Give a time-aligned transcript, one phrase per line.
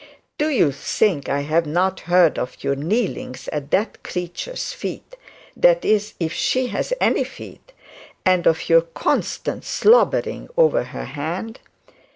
[0.39, 5.15] Do you think I have not heard of your kneelings at that creature's feet
[5.55, 7.71] that is if she has any feet
[8.25, 11.59] and of your constant slobbering over her hand?